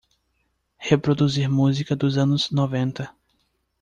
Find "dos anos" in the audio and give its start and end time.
1.95-2.49